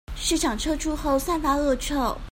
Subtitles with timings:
[0.15, 2.19] 市場撤出後散發惡臭